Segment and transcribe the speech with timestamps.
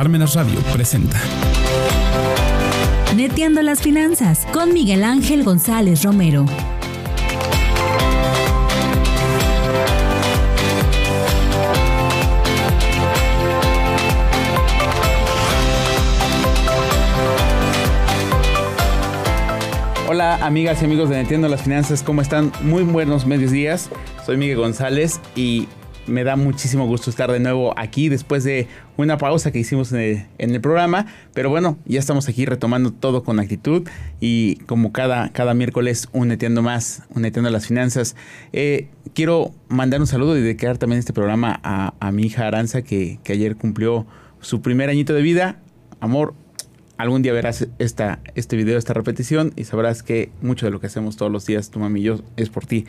[0.00, 1.20] Parmenas Radio presenta.
[3.14, 6.46] Neteando las finanzas con Miguel Ángel González Romero.
[20.08, 22.52] Hola amigas y amigos de Neteando las Finanzas, ¿cómo están?
[22.62, 23.90] Muy buenos medios días.
[24.24, 25.68] Soy Miguel González y
[26.06, 30.28] me da muchísimo gusto estar de nuevo aquí después de una pausa que hicimos en
[30.38, 31.06] el, programa.
[31.34, 33.88] Pero bueno, ya estamos aquí retomando todo con actitud
[34.20, 38.16] y como cada, cada miércoles, un neteando más, un neteando las finanzas.
[38.52, 43.20] Eh, quiero mandar un saludo y dedicar también este programa a, mi hija Aranza que,
[43.22, 44.06] que ayer cumplió
[44.40, 45.60] su primer añito de vida.
[46.00, 46.34] Amor,
[47.00, 50.86] algún día verás esta, este video, esta repetición y sabrás que mucho de lo que
[50.86, 52.86] hacemos todos los días, tu mami y yo, es por ti.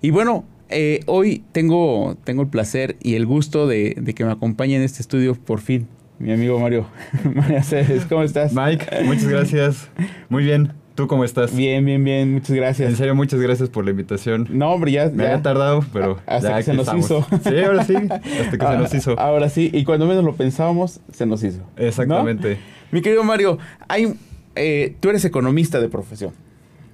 [0.00, 4.76] Y bueno, eh, hoy tengo, tengo el placer y el gusto de, que me acompañe
[4.76, 5.88] en este estudio por fin
[6.18, 6.86] mi amigo Mario.
[7.34, 8.52] Mario Ceres, ¿cómo estás?
[8.52, 9.88] Mike, muchas gracias.
[10.28, 10.74] Muy bien.
[10.94, 11.56] ¿Tú cómo estás?
[11.56, 12.34] Bien, bien, bien.
[12.34, 12.90] Muchas gracias.
[12.90, 14.46] En serio, muchas gracias por la invitación.
[14.50, 15.08] No, hombre, ya.
[15.08, 16.18] Me había tardado, pero.
[16.26, 17.26] Hasta que se nos hizo.
[17.42, 17.94] Sí, ahora sí.
[17.96, 19.18] Hasta que se nos hizo.
[19.18, 19.70] Ahora sí.
[19.72, 21.62] Y cuando menos lo pensábamos, se nos hizo.
[21.78, 22.58] Exactamente.
[22.90, 23.56] Mi querido Mario,
[23.88, 24.12] hay,
[24.56, 26.34] eh, tú eres economista de profesión,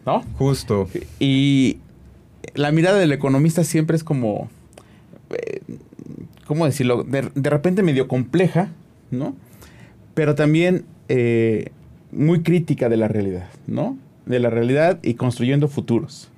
[0.05, 0.22] ¿no?
[0.38, 0.88] Justo.
[1.18, 1.78] Y
[2.55, 4.48] la mirada del economista siempre es como,
[5.30, 5.61] eh,
[6.47, 7.05] ¿cómo decirlo?
[7.05, 8.70] De, repente medio compleja,
[9.11, 9.34] ¿no?
[10.14, 11.70] Pero también eh,
[12.12, 13.97] muy crítica de la realidad, ¿no?
[14.24, 16.30] De la realidad y construyendo futuros.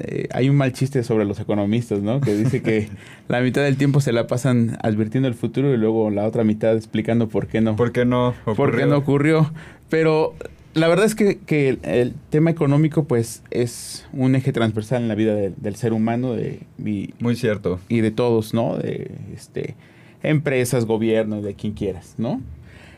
[0.00, 2.20] Eh, hay un mal chiste sobre los economistas, ¿no?
[2.20, 2.88] Que dice que
[3.28, 6.76] la mitad del tiempo se la pasan advirtiendo el futuro y luego la otra mitad
[6.76, 7.76] explicando por qué no.
[7.76, 8.56] ¿Por qué no ocurrió?
[8.56, 9.52] ¿Por qué no ocurrió?
[9.88, 10.34] Pero
[10.74, 15.34] la verdad es que, el tema económico pues es un eje transversal en la vida
[15.34, 17.78] del ser humano de, y, muy cierto.
[17.88, 19.76] y de todos no de este
[20.22, 22.40] empresas gobierno de quien quieras no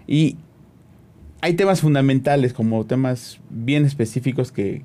[0.06, 0.36] y
[1.40, 4.82] hay temas fundamentales como temas bien específicos que,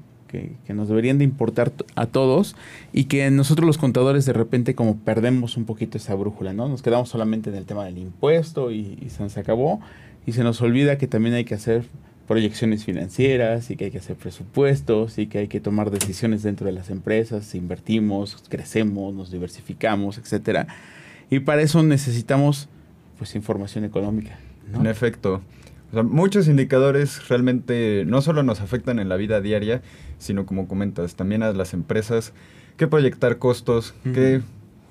[0.68, 2.56] nos deberían de importar a todos
[2.94, 6.84] y que nosotros los contadores de repente como perdemos un poquito esa brújula no nos
[6.84, 9.80] quedamos solamente en el tema del impuesto y, y se nos acabó
[10.28, 11.86] y se nos olvida que también hay que hacer
[12.30, 16.68] proyecciones financieras y que hay que hacer presupuestos y que hay que tomar decisiones dentro
[16.68, 20.68] de las empresas, invertimos, crecemos, nos diversificamos, etcétera.
[21.32, 22.70] Y para eso necesitamos
[23.18, 24.38] pues información económica.
[24.76, 25.42] En efecto.
[25.92, 29.82] muchos indicadores realmente no solo nos afectan en la vida diaria,
[30.20, 32.34] sino como comentas, también a las empresas,
[32.78, 34.42] que proyectar costos, que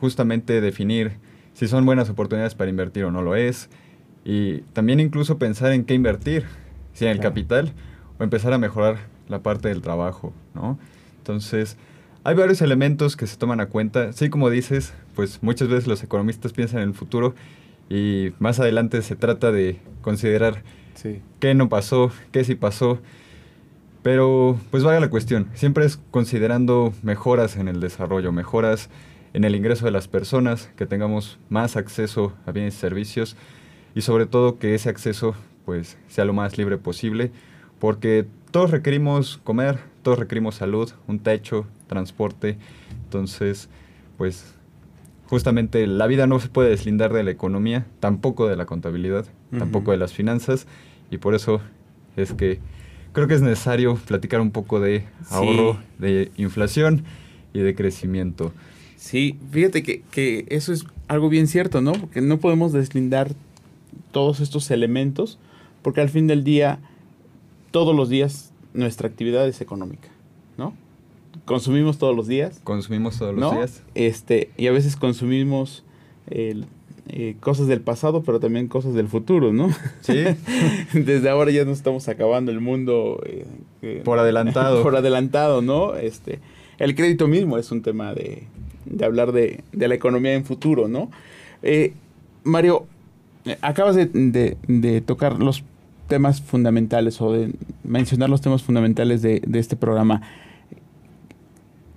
[0.01, 1.13] justamente definir
[1.55, 3.69] si son buenas oportunidades para invertir o no lo es,
[4.25, 6.45] y también incluso pensar en qué invertir
[7.05, 7.73] en el capital
[8.19, 8.99] o empezar a mejorar
[9.29, 10.79] la parte del trabajo, ¿no?
[11.19, 11.77] Entonces,
[12.25, 14.13] hay varios elementos que se toman a cuenta.
[14.13, 17.35] Sí, como dices, pues muchas veces los economistas piensan en el futuro
[17.89, 20.63] y más adelante se trata de considerar
[21.41, 22.99] qué no pasó, qué sí pasó.
[24.03, 25.49] Pero, pues vaya la cuestión.
[25.55, 28.91] Siempre es considerando mejoras en el desarrollo, mejoras
[29.35, 33.37] en el ingreso de las personas, que tengamos más acceso a bienes y servicios
[33.95, 35.35] y sobre todo que ese acceso
[35.69, 37.31] pues sea lo más libre posible,
[37.79, 42.57] porque todos requerimos comer, todos requerimos salud, un techo, transporte,
[43.05, 43.69] entonces
[44.17, 44.55] pues
[45.27, 49.27] justamente la vida no se puede deslindar de la economía, tampoco de la contabilidad,
[49.59, 50.67] tampoco de las finanzas,
[51.11, 51.61] y por eso
[52.17, 52.61] es que
[53.13, 57.05] creo que es necesario platicar un poco de ahorro, de inflación
[57.53, 58.55] y de crecimiento.
[58.97, 61.93] Sí, fíjate que, que, eso es algo bien cierto, ¿no?
[61.93, 63.33] Porque no podemos deslindar
[64.13, 65.39] todos estos elementos
[65.83, 66.79] porque al fin del día,
[67.71, 70.09] todos los días, nuestra actividad es económica,
[70.57, 70.75] ¿no?
[71.45, 72.61] Consumimos todos los días.
[72.65, 73.83] Consumimos todos los días.
[73.95, 75.85] Este, y a veces consumimos
[77.11, 79.71] eh, cosas del pasado, pero también cosas del futuro, ¿no?
[80.03, 80.25] Sí.
[80.93, 83.23] Desde ahora ya nos estamos acabando el mundo.
[83.25, 83.47] Eh,
[83.81, 84.83] eh, por adelantado.
[84.85, 85.95] por adelantado, ¿no?
[85.95, 86.41] Este,
[86.79, 88.45] el crédito mismo es un tema de,
[89.03, 91.11] hablar de, la economía en futuro, ¿no?
[92.45, 92.87] Mario,
[93.61, 95.65] acabas de, tocar los
[96.07, 97.53] temas fundamentales o de
[97.85, 100.23] mencionar los temas fundamentales de, este programa.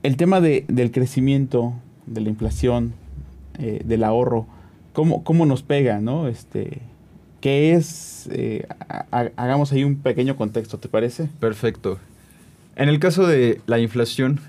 [0.03, 1.73] El tema del crecimiento,
[2.05, 2.93] de la inflación,
[3.59, 4.47] eh, del ahorro,
[4.93, 6.27] ¿cómo, ¿cómo, nos pega, no?
[6.27, 6.81] Este,
[7.41, 8.29] ¿Qué es?
[8.31, 8.67] Eh,
[9.11, 11.27] hagamos ahí un pequeño contexto, ¿te parece?
[11.39, 11.99] Perfecto.
[12.75, 14.39] En el caso de la inflación,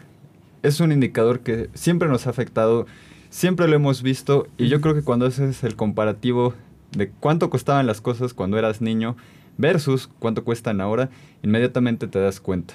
[0.63, 2.87] es un indicador que siempre nos ha afectado,
[3.31, 6.55] siempre lo hemos visto, y yo creo que cuando haces el comparativo
[6.97, 9.17] de cuánto costaban las cosas cuando eras niño
[9.59, 11.11] versus cuánto cuestan ahora,
[11.43, 12.75] inmediatamente te das cuenta.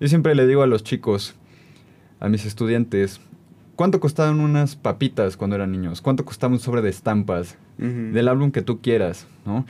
[0.00, 1.34] Yo siempre le digo a los chicos,
[2.20, 3.20] a mis estudiantes,
[3.76, 6.00] ¿cuánto costaban unas papitas cuando eran niños?
[6.00, 9.66] ¿Cuánto costaba un sobre de estampas del álbum que tú quieras, ¿no?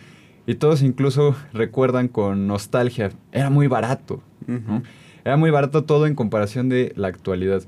[0.46, 4.82] Y todos incluso recuerdan con nostalgia, era muy barato, ¿no?
[5.24, 7.64] Era muy barato todo en comparación de la actualidad.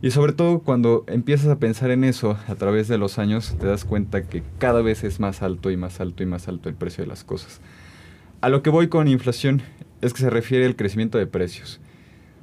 [0.00, 3.66] Y sobre todo cuando empiezas a pensar en eso a través de los años, te
[3.66, 6.76] das cuenta que cada vez es más alto y más alto y más alto el
[6.76, 7.60] precio de las cosas.
[8.40, 9.60] A lo que voy con inflación
[10.00, 11.80] es que se refiere al crecimiento de precios.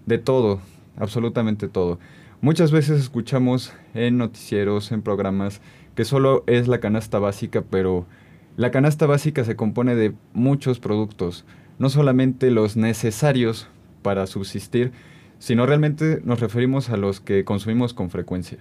[0.06, 0.60] De todo,
[0.98, 1.98] absolutamente todo.
[2.42, 5.62] Muchas veces escuchamos en noticieros, en programas,
[5.96, 8.06] que solo es la canasta básica, pero
[8.58, 11.46] la canasta básica se compone de muchos productos,
[11.80, 13.68] no solamente los necesarios
[14.02, 14.92] para subsistir,
[15.40, 18.60] sino realmente nos referimos a los que consumimos con frecuencia.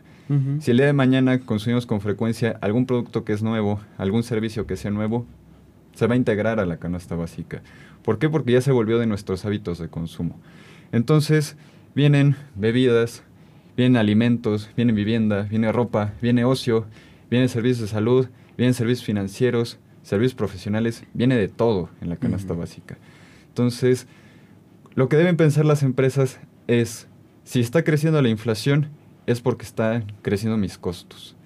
[0.61, 4.67] Si el día de mañana consumimos con frecuencia algún producto que es nuevo, algún servicio
[4.67, 5.27] que sea nuevo,
[5.95, 7.63] se va a integrar a la canasta básica.
[8.03, 8.29] ¿Por qué?
[8.29, 10.41] Porque ya se volvió de nuestros hábitos de consumo.
[10.93, 11.57] Entonces,
[11.95, 13.23] vienen bebidas,
[13.77, 16.87] vienen alimentos, viene vivienda, viene ropa, viene ocio,
[17.31, 22.55] vienen servicios de salud, vienen servicios financieros, servicios profesionales, viene de todo en la canasta
[22.55, 22.97] básica.
[23.49, 24.07] Entonces,
[24.95, 27.09] lo que deben pensar las empresas es,
[27.45, 28.89] si está creciendo la inflación,
[29.27, 31.37] es porque están creciendo mis costos.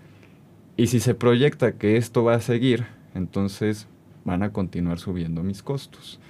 [0.76, 3.88] Y si se proyecta que esto va a seguir, entonces
[4.24, 6.20] van a continuar subiendo mis costos.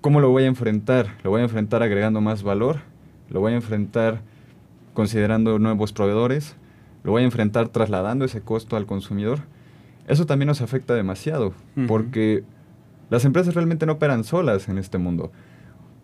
[0.00, 1.16] ¿Cómo lo voy a enfrentar?
[1.22, 2.80] Lo voy a enfrentar agregando más valor,
[3.30, 4.22] lo voy a enfrentar
[4.94, 6.56] considerando nuevos proveedores,
[7.04, 9.40] lo voy a enfrentar trasladando ese costo al consumidor.
[10.06, 11.54] Eso también nos afecta demasiado,
[11.86, 12.44] porque
[13.08, 15.32] las empresas realmente no operan solas en este mundo.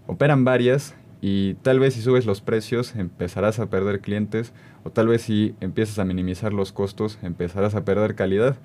[0.06, 4.52] Operan varias y tal vez si subes los precios empezarás a perder clientes
[4.84, 8.56] o tal vez si empiezas a minimizar los costos empezarás a perder calidad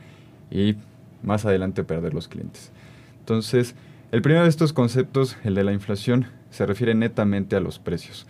[0.51, 0.75] y
[1.23, 2.71] más adelante perder los clientes.
[3.19, 3.75] Entonces,
[4.11, 8.27] el primero de estos conceptos, el de la inflación, se refiere netamente a los precios.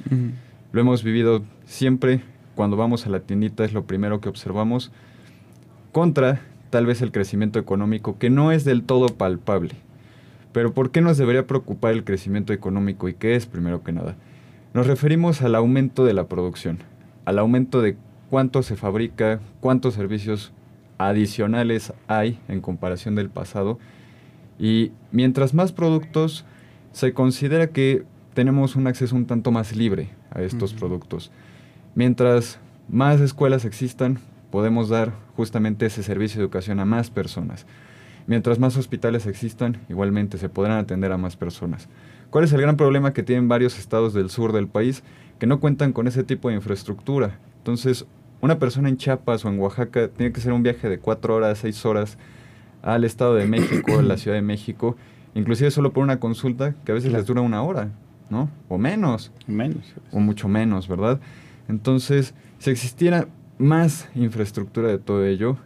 [0.72, 2.22] Lo hemos vivido siempre
[2.56, 4.92] cuando vamos a la tiendita, es lo primero que observamos,
[5.92, 9.76] contra tal vez el crecimiento económico, que no es del todo palpable.
[10.54, 14.16] Pero ¿por qué nos debería preocupar el crecimiento económico y qué es primero que nada?
[14.74, 16.80] Nos referimos al aumento de la producción,
[17.26, 17.98] al aumento de
[18.30, 20.54] cuánto se fabrica, cuántos servicios
[20.98, 23.80] adicionales hay en comparación del pasado.
[24.60, 26.46] Y mientras más productos,
[26.92, 28.04] se considera que
[28.34, 31.32] tenemos un acceso un tanto más libre a estos productos.
[31.96, 32.60] Mientras
[32.90, 34.20] más escuelas existan,
[34.52, 37.66] podemos dar justamente ese servicio de educación a más personas.
[38.26, 41.90] Mientras más hospitales existan, igualmente se podrán atender a más personas.
[42.30, 45.04] ¿Cuál es el gran problema que tienen varios estados del sur del país
[45.40, 47.40] que no cuentan con ese tipo de infraestructura?
[47.58, 48.06] Entonces,
[48.42, 51.60] una persona en Chiapas o en Oaxaca tiene que hacer un viaje de cuatro horas,
[51.60, 52.18] seis horas
[52.82, 54.96] al Estado de México, a la Ciudad de México,
[55.36, 57.92] inclusive solo por una consulta que a veces les dura una hora,
[58.30, 58.50] ¿no?
[58.68, 59.32] O menos.
[59.48, 59.94] Menos.
[60.12, 61.20] O mucho menos, ¿verdad?
[61.68, 63.28] Entonces, si existiera
[63.58, 65.58] más infraestructura de todo ello,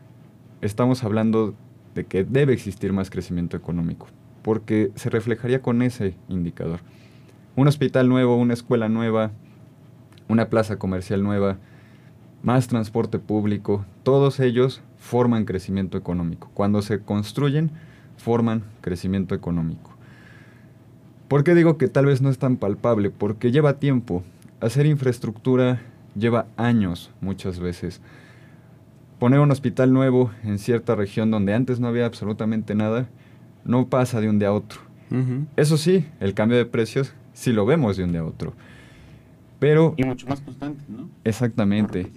[0.62, 1.56] estamos hablando
[1.98, 4.08] de que debe existir más crecimiento económico,
[4.44, 6.80] porque se reflejaría con ese indicador.
[7.56, 9.32] Un hospital nuevo, una escuela nueva,
[10.30, 11.58] una plaza comercial nueva,
[12.44, 16.52] más transporte público, todos ellos forman crecimiento económico.
[16.54, 17.72] Cuando se construyen,
[18.16, 19.96] forman crecimiento económico.
[21.28, 23.10] ¿Por qué digo que tal vez no es tan palpable?
[23.10, 24.24] Porque lleva tiempo.
[24.62, 25.82] Hacer infraestructura
[26.16, 28.02] lleva años muchas veces
[29.20, 33.10] poner un hospital nuevo en cierta región donde antes no había absolutamente nada,
[33.66, 34.80] no pasa de un día a otro.
[35.56, 38.54] Eso sí, el cambio de precios sí lo vemos de un día a otro.
[39.60, 39.94] Pero...
[39.98, 41.10] Y mucho más constante, ¿no?
[41.24, 42.12] Exactamente.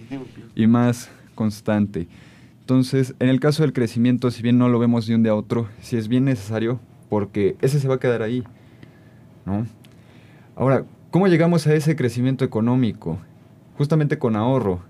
[0.55, 2.07] Y más constante.
[2.59, 5.35] Entonces, en el caso del crecimiento, si bien no lo vemos de un día a
[5.35, 6.79] otro, sí es bien necesario
[7.09, 8.43] porque ese se va a quedar ahí.
[9.45, 9.65] ¿no?
[10.55, 13.17] Ahora, ¿cómo llegamos a ese crecimiento económico?
[13.77, 14.81] Justamente con ahorro.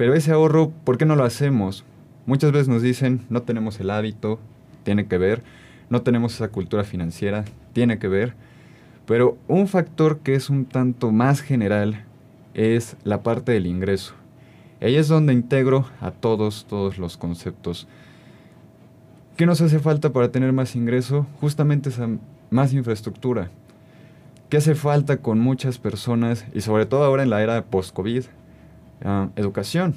[0.00, 1.84] Pero ese ahorro, ¿por qué no lo hacemos?
[2.24, 4.38] Muchas veces nos dicen, no tenemos el hábito,
[4.82, 5.42] tiene que ver,
[5.90, 8.32] no tenemos esa cultura financiera, tiene que ver.
[9.04, 12.06] Pero un factor que es un tanto más general
[12.54, 14.14] es la parte del ingreso.
[14.80, 17.86] Ahí es donde integro a todos, todos los conceptos.
[19.36, 21.26] ¿Qué nos hace falta para tener más ingreso?
[21.42, 22.08] Justamente esa
[22.48, 23.50] más infraestructura.
[24.48, 28.24] ¿Qué hace falta con muchas personas y sobre todo ahora en la era post-COVID?
[29.02, 29.94] Ah, educación,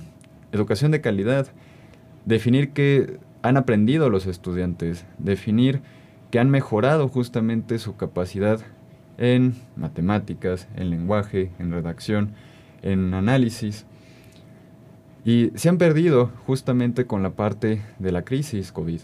[0.52, 1.48] educación de calidad,
[2.26, 5.82] definir que han aprendido los estudiantes, definir
[6.32, 8.62] que han mejorado justamente su capacidad
[9.18, 12.32] en matemáticas, en lenguaje, en redacción,
[12.82, 13.86] en análisis.
[15.26, 19.02] Y se han perdido justamente con la parte de la crisis COVID.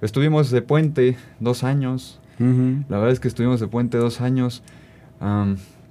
[0.00, 2.20] Estuvimos de puente dos años.
[2.38, 4.62] La verdad es que estuvimos de puente dos años.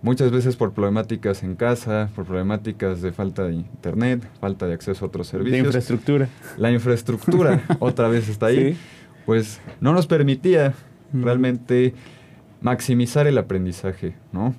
[0.06, 5.04] Muchas veces por problemáticas en casa, por problemáticas de falta de internet, falta de acceso
[5.04, 5.54] a otros servicios.
[5.54, 6.30] De infraestructura.
[6.58, 8.78] La infraestructura otra vez está ahí.
[9.26, 10.76] Pues no nos permitía
[11.12, 11.96] realmente
[12.62, 14.54] maximizar el aprendizaje, ¿no?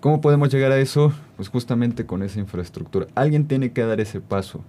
[0.00, 1.14] ¿Cómo podemos llegar a eso?
[1.36, 3.06] Pues justamente con esa infraestructura.
[3.14, 4.62] Alguien tiene que dar ese paso.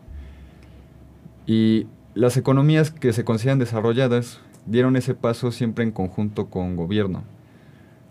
[1.45, 7.25] Y las economías que se consideran desarrolladas dieron ese paso siempre en conjunto con gobierno.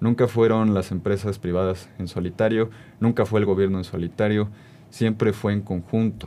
[0.02, 4.48] Nunca fueron las empresas privadas en solitario, nunca fue el gobierno en solitario,
[4.90, 6.26] siempre fue en conjunto.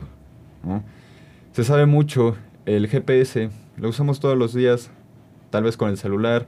[1.52, 4.90] Se sabe mucho, el GPS lo usamos todos los días,
[5.50, 6.46] tal vez con el celular,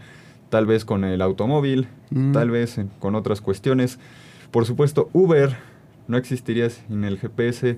[0.49, 2.33] tal vez con el automóvil, mm.
[2.33, 3.99] tal vez con otras cuestiones.
[4.51, 5.55] Por supuesto, Uber
[6.07, 7.77] no existiría sin el GPS,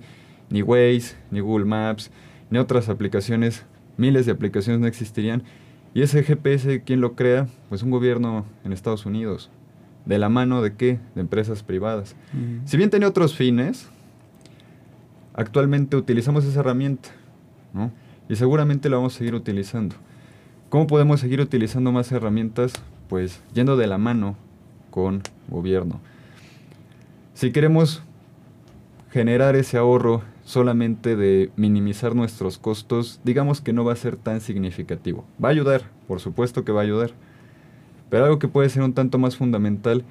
[0.49, 2.13] ni Waze, ni Google Maps,
[2.51, 3.67] ni otras aplicaciones,
[3.97, 5.43] miles de aplicaciones no existirían.
[5.93, 7.49] Y ese GPS, ¿quién lo crea?
[7.69, 9.51] Pues un gobierno en Estados Unidos.
[10.07, 10.99] ¿De la mano de qué?
[11.15, 12.15] De empresas privadas.
[12.65, 13.89] Si bien tiene otros fines,
[15.35, 17.11] actualmente utilizamos esa herramienta,
[17.73, 17.91] ¿no?
[18.29, 19.97] Y seguramente la vamos a seguir utilizando.
[20.69, 22.73] ¿Cómo podemos seguir utilizando más herramientas?
[23.09, 24.37] Pues yendo de la mano
[24.91, 26.01] con gobierno.
[27.35, 28.03] Si queremos
[29.11, 34.41] generar ese ahorro solamente de minimizar nuestros costos, digamos que no va a ser tan
[34.41, 35.25] significativo.
[35.43, 37.13] Va a ayudar, por supuesto que va a ayudar.
[38.09, 40.03] Pero algo que puede ser un tanto más fundamental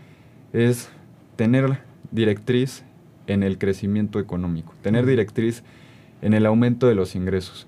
[0.54, 0.90] es
[1.36, 1.80] tener
[2.12, 2.86] directriz
[3.28, 5.62] en el crecimiento económico, tener directriz
[6.22, 7.68] en el aumento de los ingresos.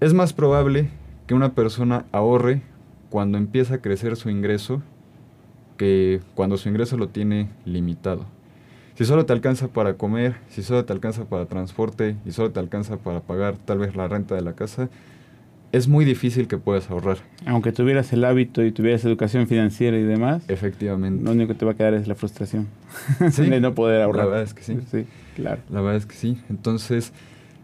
[0.00, 0.90] Es más probable
[1.26, 2.60] que una persona ahorre
[3.08, 4.82] cuando empieza a crecer su ingreso
[5.78, 8.26] que cuando su ingreso lo tiene limitado.
[9.00, 12.60] Si solo te alcanza para comer, si solo te alcanza para transporte y solo te
[12.60, 14.90] alcanza para pagar tal vez la renta de la casa,
[15.72, 17.16] es muy difícil que puedas ahorrar.
[17.46, 20.42] Aunque tuvieras el hábito y tuvieras educación financiera y demás.
[20.48, 21.24] Efectivamente.
[21.24, 22.68] Lo único que te va a quedar es la frustración
[23.38, 24.26] de no poder ahorrar.
[24.26, 24.76] La verdad es que sí.
[24.90, 25.62] Sí, claro.
[25.70, 26.36] La verdad es que sí.
[26.50, 27.14] Entonces,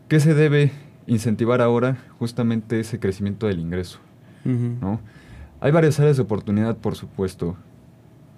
[0.09, 0.73] ¿qué se debe
[1.07, 1.99] incentivar ahora?
[2.19, 3.99] Justamente ese crecimiento del ingreso.
[4.43, 5.01] ¿no?
[5.61, 7.59] Hay varias áreas de oportunidad, por supuesto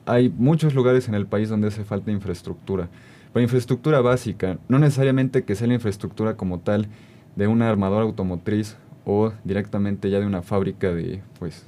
[0.09, 2.89] hay muchos lugares en el país donde hace falta infraestructura.
[3.33, 6.89] Pero infraestructura básica, no necesariamente que sea la infraestructura como tal
[7.37, 11.67] de una armadora automotriz o directamente ya de una fábrica de pues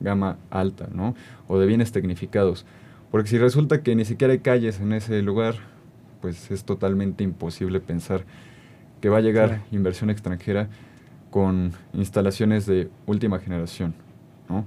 [0.00, 1.14] gama alta, ¿no?
[1.48, 2.64] O de bienes tecnificados.
[3.10, 5.56] Porque si resulta que ni siquiera hay calles en ese lugar,
[6.22, 8.24] pues es totalmente imposible pensar
[9.02, 10.68] que va a llegar inversión extranjera
[11.30, 13.94] con instalaciones de última generación,
[14.48, 14.64] ¿no?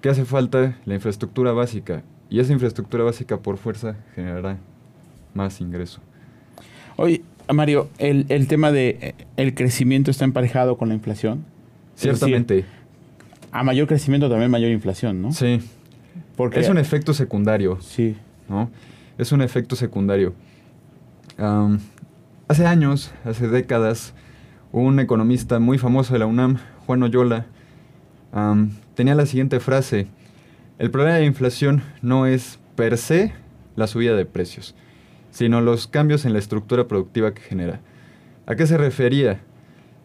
[0.00, 0.78] ¿Qué hace falta?
[0.86, 2.02] La infraestructura básica.
[2.30, 4.56] Y esa infraestructura básica por fuerza generará
[5.34, 6.00] más ingreso.
[6.96, 7.22] Oye,
[7.52, 11.44] Mario, el, el tema de eh, el crecimiento está emparejado con la inflación.
[11.96, 12.64] Ciertamente.
[13.52, 15.32] a mayor crecimiento también mayor inflación, ¿no?
[15.32, 15.60] Sí.
[16.36, 17.78] Porque es un efecto secundario.
[17.80, 18.16] Sí.
[18.48, 18.70] ¿no?
[19.18, 20.34] Es un efecto secundario.
[22.48, 24.14] hace años, hace décadas,
[24.72, 27.46] un economista muy famoso de la UNAM, Juan Oyola,
[28.94, 30.06] tenía la siguiente frase
[30.80, 33.34] el problema de la inflación no es per se
[33.76, 34.74] la subida de precios,
[35.30, 37.80] sino los cambios en la estructura productiva que genera.
[38.46, 39.42] ¿A qué se refería?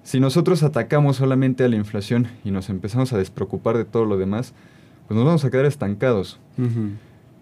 [0.03, 4.17] Si nosotros atacamos solamente a la inflación y nos empezamos a despreocupar de todo lo
[4.17, 4.53] demás,
[5.07, 6.41] pues nos vamos a quedar estancados.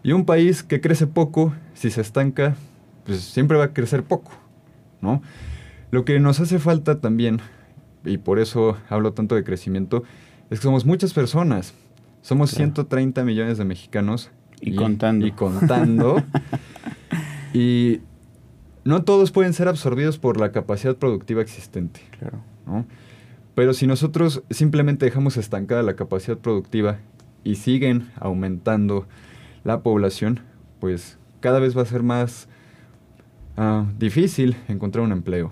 [0.04, 2.56] Y un país que crece poco, si se estanca,
[3.04, 4.32] pues siempre va a crecer poco,
[5.02, 5.24] ¿no?
[5.90, 7.42] Lo que nos hace falta también,
[8.06, 10.04] y por eso hablo tanto de crecimiento,
[10.52, 11.74] es que somos muchas personas.
[12.24, 14.32] Somos 130 millones de mexicanos.
[14.62, 15.28] Y, contando.
[15.28, 16.24] Y contando.
[17.54, 18.00] y
[18.86, 22.00] no todos pueden ser absorbidos por la capacidad productiva existente.
[22.18, 22.40] Claro.
[23.56, 27.00] Pero si nosotros simplemente dejamos estancada la capacidad productiva
[27.44, 29.06] y siguen aumentando
[29.66, 30.40] la población,
[30.80, 32.48] pues cada vez va a ser más
[33.58, 35.52] ah, difícil encontrar un empleo.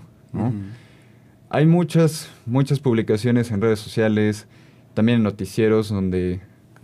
[1.50, 4.46] Hay muchas, muchas publicaciones en redes sociales,
[4.94, 6.40] también en noticieros, donde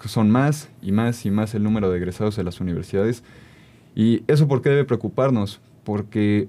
[0.06, 3.24] son más y más y más el número de egresados de las universidades.
[3.94, 5.60] ¿Y eso por qué debe preocuparnos?
[5.82, 6.48] Porque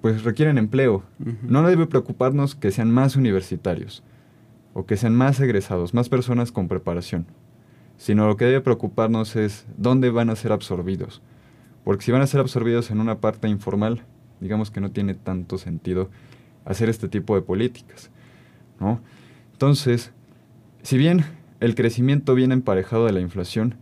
[0.00, 1.04] pues requieren empleo.
[1.42, 4.02] No debe preocuparnos que sean más universitarios
[4.74, 7.26] o que sean más egresados, más personas con preparación,
[7.98, 11.22] sino lo que debe preocuparnos es dónde van a ser absorbidos.
[11.84, 14.02] Porque si van a ser absorbidos en una parte informal,
[14.40, 16.10] digamos que no tiene tanto sentido
[16.64, 18.10] hacer este tipo de políticas.
[18.80, 19.00] ¿no?
[19.52, 20.12] Entonces,
[20.82, 21.24] si bien
[21.62, 23.76] el crecimiento viene emparejado de la inflación,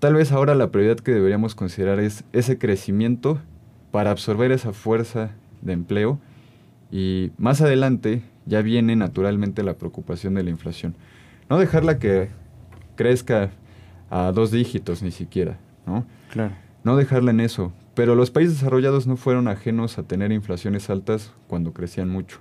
[0.00, 3.40] tal vez ahora la prioridad que deberíamos considerar es ese crecimiento
[3.90, 5.30] para absorber esa fuerza
[5.62, 6.20] de empleo
[6.92, 10.94] y más adelante ya viene naturalmente la preocupación de la inflación.
[11.48, 12.28] No dejarla que
[12.96, 13.48] crezca
[14.10, 15.56] a dos dígitos ni siquiera,
[15.86, 16.04] ¿no?
[16.30, 16.52] Claro.
[16.84, 17.72] No dejarla en eso.
[17.94, 22.40] Pero los países desarrollados no fueron ajenos a tener inflaciones altas cuando crecían mucho.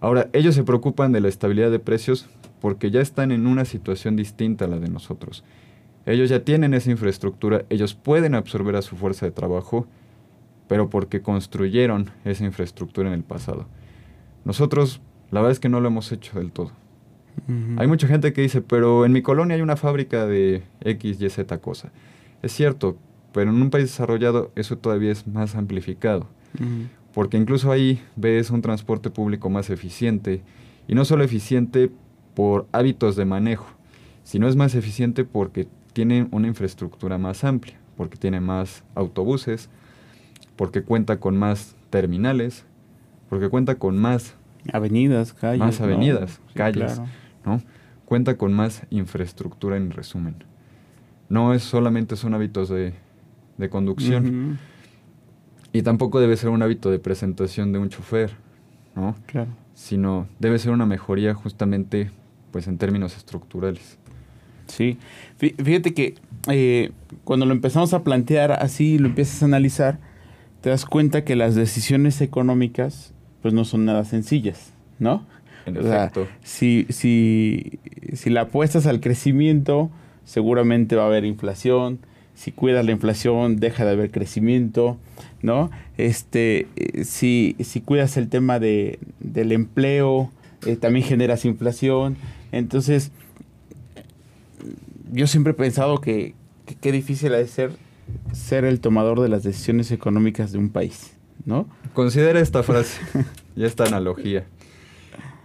[0.00, 4.16] Ahora, ellos se preocupan de la estabilidad de precios porque ya están en una situación
[4.16, 5.44] distinta a la de nosotros.
[6.06, 9.86] Ellos ya tienen esa infraestructura, ellos pueden absorber a su fuerza de trabajo,
[10.66, 13.66] pero porque construyeron esa infraestructura en el pasado.
[14.44, 15.00] Nosotros,
[15.30, 16.72] la verdad es que no lo hemos hecho del todo.
[17.76, 21.30] Hay mucha gente que dice, pero en mi colonia hay una fábrica de X, Y,
[21.30, 21.92] Z cosa.
[22.42, 22.98] Es cierto,
[23.32, 26.26] pero en un país desarrollado eso todavía es más amplificado.
[27.14, 30.42] Porque incluso ahí ves un transporte público más eficiente.
[30.88, 31.90] Y no solo eficiente
[32.38, 33.66] por hábitos de manejo,
[34.22, 39.68] sino es más eficiente porque tiene una infraestructura más amplia, porque tiene más autobuses,
[40.54, 42.64] porque cuenta con más terminales,
[43.28, 44.36] porque cuenta con más
[44.72, 45.58] avenidas, calles.
[45.58, 47.02] Más avenidas, calles.
[47.44, 47.60] ¿no?
[48.04, 50.36] Cuenta con más infraestructura en resumen.
[51.28, 52.94] No es solamente son hábitos de,
[53.68, 54.60] conducción.
[55.72, 58.30] Y tampoco debe ser un hábito de presentación de un chofer,
[58.94, 59.16] ¿no?
[59.26, 59.50] Claro.
[59.74, 62.12] Sino debe ser una mejoría justamente
[62.50, 63.98] pues en términos estructurales.
[64.66, 64.98] Sí,
[65.38, 66.14] fíjate que
[66.48, 66.92] eh,
[67.24, 69.98] cuando lo empezamos a plantear así, lo empiezas a analizar,
[70.60, 73.12] te das cuenta que las decisiones económicas
[73.42, 75.24] pues no son nada sencillas, ¿no?
[75.66, 76.26] En efecto.
[76.42, 77.78] si, si,
[78.14, 79.90] si la apuestas al crecimiento,
[80.24, 81.98] seguramente va a haber inflación.
[82.34, 84.96] Si cuidas la inflación, deja de haber crecimiento,
[85.42, 85.70] ¿no?
[85.96, 90.30] Este, eh, si, si cuidas el tema de, del empleo,
[90.66, 92.16] eh, también generas inflación.
[92.52, 93.10] Entonces,
[95.12, 96.34] yo siempre he pensado que
[96.80, 97.72] qué difícil ha de ser
[98.32, 101.12] ser el tomador de las decisiones económicas de un país,
[101.44, 101.68] ¿no?
[101.94, 103.00] Considera esta frase
[103.56, 104.46] y esta analogía.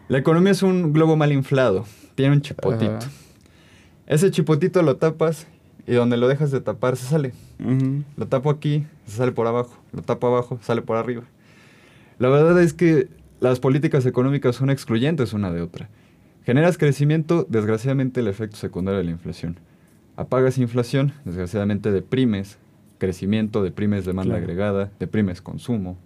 [0.08, 3.00] La economía es un globo mal inflado, tiene un chipotito.
[4.06, 5.48] Ese chipotito lo tapas
[5.88, 7.34] y donde lo dejas de tapar se sale.
[8.18, 9.78] Lo tapo aquí, se sale por abajo.
[9.94, 11.24] Lo tapo abajo, sale por arriba.
[12.20, 13.08] La verdad es que
[13.40, 15.90] las políticas económicas son excluyentes una de otra.
[16.46, 19.60] Generas crecimiento, desgraciadamente el efecto secundario de la inflación.
[20.18, 22.58] Apagas inflación, desgraciadamente deprimes
[22.98, 25.98] crecimiento, deprimes demanda agregada, deprimes consumo,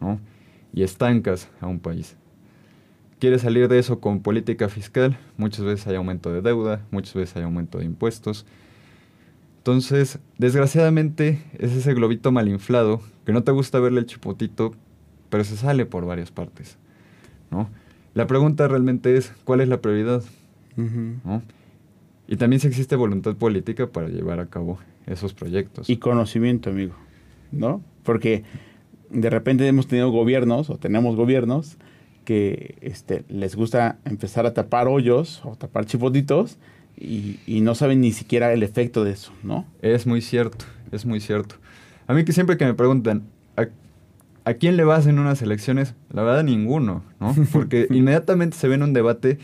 [0.00, 0.20] ¿no?
[0.72, 2.16] Y estancas a un país.
[3.18, 7.36] Quieres salir de eso con política fiscal, muchas veces hay aumento de deuda, muchas veces
[7.36, 8.44] hay aumento de impuestos.
[9.58, 14.74] Entonces, desgraciadamente, es ese globito mal inflado que no te gusta verle el chipotito,
[15.30, 16.76] pero se sale por varias partes,
[17.50, 17.70] ¿no?
[18.16, 20.22] La pregunta realmente es, ¿cuál es la prioridad?
[22.26, 25.90] Y también si existe voluntad política para llevar a cabo esos proyectos.
[25.90, 26.94] Y conocimiento, amigo,
[27.52, 27.82] ¿no?
[28.04, 28.42] Porque
[29.10, 31.76] de repente hemos tenido gobiernos o tenemos gobiernos
[32.24, 36.56] que este, les gusta empezar a tapar hoyos o tapar chipotitos
[36.96, 39.66] y, y, no saben ni siquiera el efecto de eso, ¿no?
[39.82, 41.56] Es muy cierto, es muy cierto.
[42.06, 43.24] A mí que siempre que me preguntan,
[44.46, 45.94] ¿a quién le vas en unas elecciones?
[46.10, 47.34] La verdad, ninguno, ¿no?
[47.52, 49.38] Porque inmediatamente se ve en un debate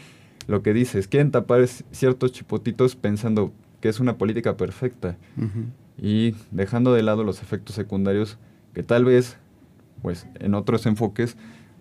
[0.47, 5.17] lo que dices, quieren tapar ciertos chipotitos pensando que es una política perfecta
[6.01, 8.39] y dejando de lado los efectos secundarios
[8.75, 9.37] que tal vez,
[10.03, 11.37] pues, en otros enfoques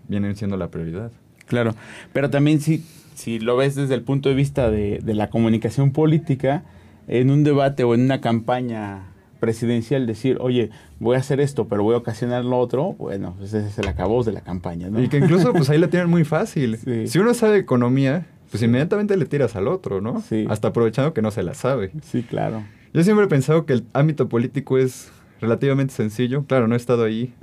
[0.08, 1.12] vienen siendo la prioridad.
[1.46, 1.76] Claro,
[2.14, 5.92] pero también si, si lo ves desde el punto de vista de, de la comunicación
[5.92, 6.64] política,
[7.08, 9.11] en un debate o en una campaña
[9.42, 13.54] presidencial decir, oye, voy a hacer esto, pero voy a ocasionar lo otro, bueno, pues
[13.54, 15.02] ese es el acabose de la campaña, ¿no?
[15.02, 16.78] Y que incluso pues ahí la tienen muy fácil.
[17.08, 20.22] Si uno sabe economía, pues inmediatamente le tiras al otro, ¿no?
[20.22, 20.46] Sí.
[20.48, 21.92] Hasta aprovechando que no se la sabe.
[22.04, 22.64] Sí, claro.
[22.94, 26.46] Yo siempre he pensado que el ámbito político es relativamente sencillo.
[26.46, 27.34] Claro, no he estado ahí,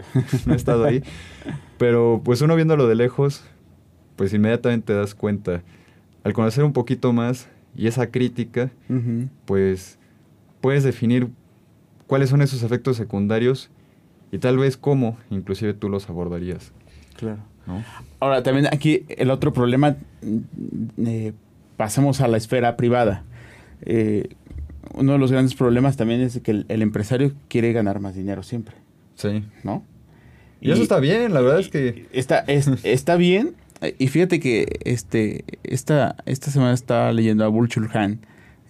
[0.46, 1.02] no he estado ahí.
[1.78, 3.42] Pero pues uno viéndolo de lejos,
[4.14, 5.62] pues inmediatamente te das cuenta.
[6.22, 8.70] Al conocer un poquito más y esa crítica,
[9.46, 9.98] pues
[10.60, 11.28] puedes definir
[12.08, 13.70] cuáles son esos efectos secundarios
[14.32, 16.72] y tal vez cómo inclusive tú los abordarías.
[17.16, 17.38] Claro.
[18.18, 21.32] Ahora, también aquí el otro problema, mm, eh,
[21.76, 23.24] pasamos a la esfera privada.
[23.82, 24.30] Eh,
[24.94, 28.74] uno de los grandes problemas también es que el, empresario quiere ganar más dinero siempre.
[29.14, 29.44] Sí.
[29.62, 29.84] ¿No?
[30.60, 32.06] Y, eso está bien, la verdad es que...
[32.12, 32.38] Está,
[32.82, 33.54] está bien.
[33.98, 38.20] Y fíjate que este, esta, esta semana estaba leyendo a Bull Chul Han,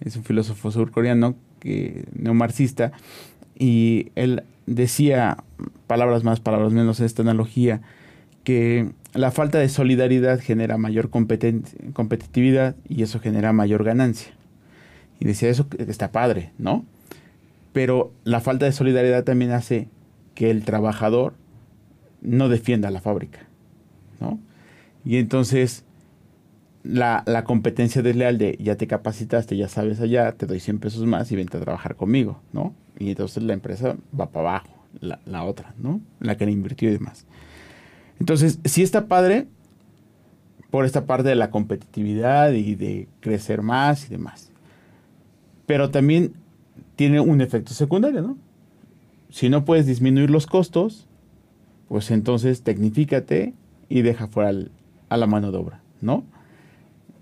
[0.01, 2.91] es un filósofo surcoreano que, neomarxista,
[3.59, 5.37] y él decía,
[5.85, 7.81] palabras más, palabras menos, esta analogía,
[8.43, 14.31] que la falta de solidaridad genera mayor competitividad y eso genera mayor ganancia.
[15.19, 16.85] Y decía eso está padre, ¿no?
[17.73, 19.89] Pero la falta de solidaridad también hace
[20.33, 21.33] que el trabajador
[22.21, 23.41] no defienda la fábrica,
[24.21, 24.39] ¿no?
[25.03, 25.83] Y entonces
[26.83, 31.05] la, la, competencia desleal de ya te capacitaste, ya sabes allá, te doy 100 pesos
[31.05, 32.73] más y vente a trabajar conmigo, ¿no?
[32.99, 36.01] Y entonces la empresa va para abajo, la, otra, ¿no?
[36.19, 37.25] La que le invirtió y demás.
[38.19, 39.47] Entonces, sí está padre
[40.69, 44.51] por esta parte de la competitividad y de crecer más y demás.
[45.65, 46.33] Pero también
[46.97, 48.37] tiene un efecto secundario, ¿no?
[49.29, 51.07] Si no puedes disminuir los costos,
[51.87, 53.53] pues entonces tecnifícate
[53.87, 54.51] y deja fuera
[55.07, 56.25] a la mano de obra, ¿no?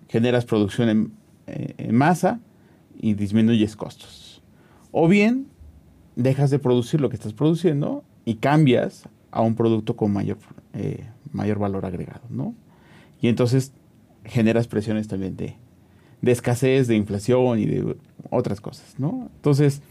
[0.10, 1.13] Generas producción
[1.46, 2.40] en masa
[3.00, 4.42] y disminuyes costos.
[4.92, 5.48] O bien,
[6.17, 10.38] dejas de producir lo que estás produciendo y cambias a un producto con mayor,
[10.73, 12.56] eh, mayor valor agregado, ¿no?
[13.21, 13.71] Y entonces
[14.25, 15.56] generas presiones también de,
[16.21, 17.95] de escasez, de inflación y de
[18.32, 19.30] otras cosas, ¿no?
[19.36, 19.82] Entonces,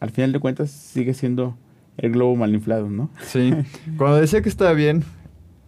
[0.00, 1.56] al final de cuentas, sigue siendo
[1.98, 3.10] el globo mal inflado, ¿no?
[3.26, 3.52] Sí.
[3.98, 5.04] Cuando decía que estaba bien,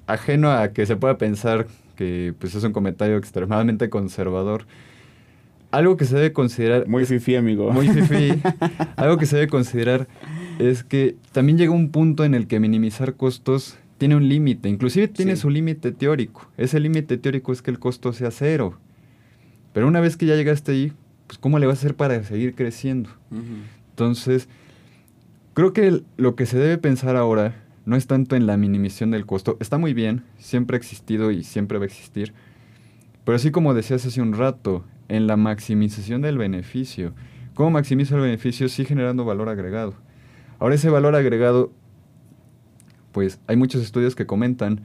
[0.07, 4.67] ajeno a que se pueda pensar que pues, es un comentario extremadamente conservador,
[5.77, 6.87] algo que se debe considerar...
[6.89, 7.71] Muy fifi, amigo.
[7.71, 8.41] Muy fifi.
[8.97, 10.09] algo que se debe considerar
[10.59, 15.09] es que también llega un punto en el que minimizar costos tiene un límite, inclusive
[15.09, 16.49] tiene su límite teórico.
[16.57, 18.79] Ese límite teórico es que el costo sea cero.
[19.73, 20.93] Pero una vez que ya llegaste ahí,
[21.27, 23.11] pues ¿cómo le vas a hacer para seguir creciendo?
[23.91, 24.49] Entonces,
[25.55, 27.57] creo que lo que se debe pensar ahora
[27.87, 29.57] no es tanto en la minimización del costo.
[29.61, 32.33] Está muy bien, siempre ha existido y siempre va a existir.
[33.25, 37.13] Pero así como decías hace un rato, en la maximización del beneficio.
[37.55, 38.69] ¿Cómo maximizo el beneficio?
[38.69, 39.95] Sí generando valor agregado.
[40.59, 41.73] Ahora ese valor agregado,
[43.13, 44.83] pues hay muchos estudios que comentan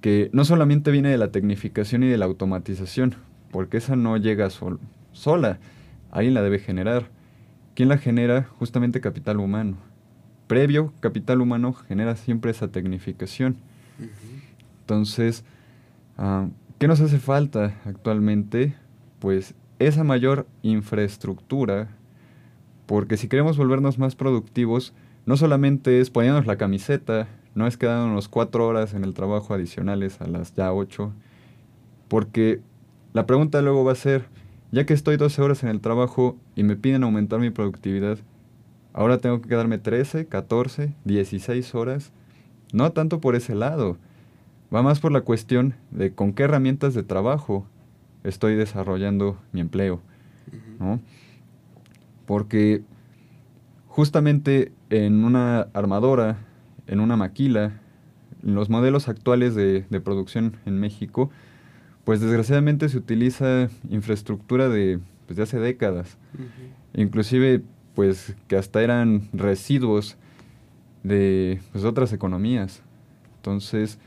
[0.00, 3.14] que no solamente viene de la tecnificación y de la automatización,
[3.50, 5.58] porque esa no llega sola,
[6.10, 7.08] alguien la debe generar.
[7.74, 8.44] ¿Quién la genera?
[8.58, 9.78] Justamente capital humano.
[10.46, 13.56] Previo, capital humano genera siempre esa tecnificación.
[14.80, 15.44] Entonces,
[16.18, 16.48] uh,
[16.78, 18.74] ¿qué nos hace falta actualmente?
[19.18, 21.88] Pues esa mayor infraestructura,
[22.86, 24.92] porque si queremos volvernos más productivos,
[25.26, 30.20] no solamente es poniéndonos la camiseta, no es quedándonos cuatro horas en el trabajo adicionales
[30.20, 31.12] a las ya ocho,
[32.08, 32.60] porque
[33.12, 34.26] la pregunta luego va a ser,
[34.72, 38.18] ya que estoy 12 horas en el trabajo y me piden aumentar mi productividad,
[38.92, 42.12] ahora tengo que quedarme 13, 14, 16 horas.
[42.72, 43.98] No tanto por ese lado,
[44.74, 47.66] va más por la cuestión de con qué herramientas de trabajo
[48.24, 50.00] estoy desarrollando mi empleo,
[50.80, 51.00] ¿no?
[52.26, 52.82] Porque
[53.86, 56.38] justamente en una armadora,
[56.86, 57.80] en una maquila,
[58.42, 61.30] en los modelos actuales de, producción en México,
[62.04, 66.18] pues desgraciadamente se utiliza infraestructura de, pues, hace décadas.
[66.94, 67.62] Inclusive,
[67.94, 70.16] pues que hasta eran residuos
[71.02, 72.82] de pues, otras economías.
[73.36, 73.98] Entonces,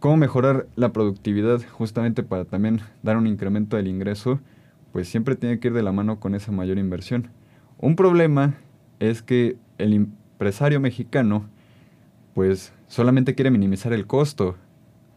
[0.00, 4.40] ¿cómo mejorar la productividad justamente para también dar un incremento del ingreso?
[4.92, 7.28] Pues siempre tiene que ir de la mano con esa mayor inversión.
[7.78, 8.54] Un problema
[8.98, 11.46] es que el empresario mexicano
[12.34, 14.56] pues solamente quiere minimizar el costo,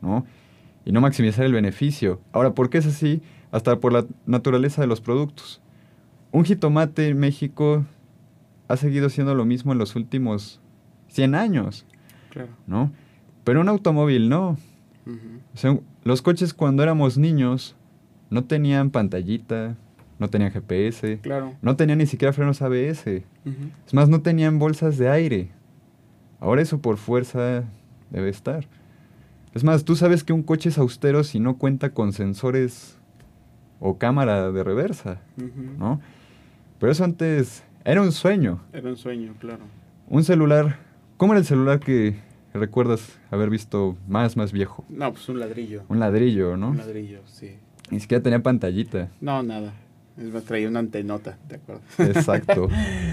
[0.01, 0.25] ¿no?
[0.85, 2.21] Y no maximizar el beneficio.
[2.31, 3.21] Ahora, ¿por qué es así?
[3.51, 5.61] Hasta por la naturaleza de los productos.
[6.31, 7.85] Un jitomate en México
[8.67, 10.61] ha seguido siendo lo mismo en los últimos
[11.09, 11.85] 100 años,
[12.29, 12.49] claro.
[12.67, 12.91] ¿no?
[13.43, 14.57] Pero un automóvil no.
[15.53, 17.75] o sea, los coches cuando éramos niños
[18.29, 19.75] no tenían pantallita,
[20.19, 21.53] no tenían GPS, claro.
[21.61, 23.07] no tenían ni siquiera frenos ABS.
[23.07, 25.49] Es más, no tenían bolsas de aire.
[26.39, 27.63] Ahora eso por fuerza
[28.11, 28.67] debe estar.
[29.53, 32.97] Es más, tú sabes que un coche es austero si no cuenta con sensores
[33.79, 35.21] o cámara de reversa,
[35.77, 36.01] ¿no?
[36.79, 38.61] Pero eso antes era un sueño.
[38.73, 39.63] Era un sueño, claro.
[40.07, 40.77] Un celular,
[41.17, 42.15] ¿cómo era el celular que
[42.53, 44.85] recuerdas haber visto más, más viejo?
[44.89, 45.83] No, pues un ladrillo.
[45.89, 46.69] Un ladrillo, ¿no?
[46.69, 47.57] Un ladrillo, sí.
[47.91, 49.09] Ni siquiera tenía pantallita.
[49.21, 49.73] No, nada.
[50.17, 51.81] Es más, traía una antenota, ¿de acuerdo?
[51.97, 52.67] Exacto.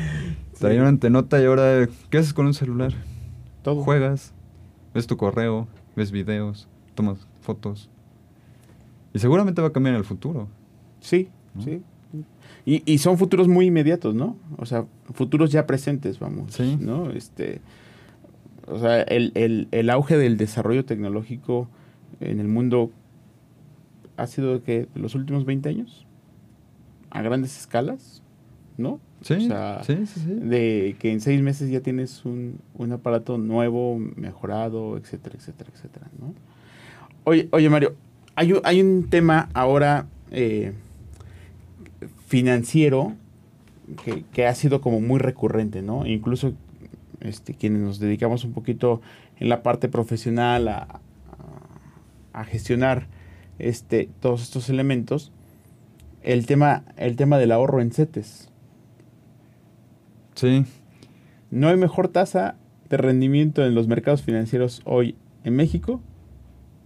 [0.59, 2.93] traía una antenota y ahora, ¿qué haces con un celular?
[3.63, 3.83] Todo.
[3.83, 4.33] Juegas,
[4.95, 7.89] ves tu correo, ves videos, tomas fotos.
[9.15, 10.49] Y seguramente va a cambiar en el futuro.
[11.01, 11.29] Sí,
[11.63, 11.83] sí.
[12.65, 14.37] Y, y, son futuros muy inmediatos, ¿no?
[14.59, 16.53] O sea, futuros ya presentes, vamos.
[16.53, 16.77] Sí.
[16.81, 17.11] ¿No?
[17.11, 17.61] Este,
[18.67, 21.69] o sea, el, el, el auge del desarrollo tecnológico
[22.21, 22.91] en el mundo
[24.17, 26.07] ha sido que los últimos 20 años
[27.11, 28.23] a grandes escalas,
[28.77, 29.01] ¿no?
[29.23, 32.93] Sí, o sea, sí, sí, sí, De que en seis meses ya tienes un, un,
[32.93, 36.35] aparato nuevo, mejorado, etcétera, etcétera, etcétera, ¿no?
[37.25, 37.95] Oye, oye Mario,
[38.35, 40.75] hay, hay un tema ahora eh,
[42.27, 43.15] financiero
[44.05, 46.07] que, que, ha sido como muy recurrente, ¿no?
[46.07, 46.53] Incluso
[47.21, 49.01] este, quienes nos dedicamos un poquito
[49.39, 51.01] en la parte profesional a, a,
[52.41, 53.07] a gestionar
[53.59, 55.33] este, todos estos elementos,
[56.23, 58.51] el tema, el tema del ahorro en CETES.
[60.35, 60.65] Sí.
[61.51, 62.57] No hay mejor tasa
[62.91, 66.01] de rendimiento en los mercados financieros hoy en México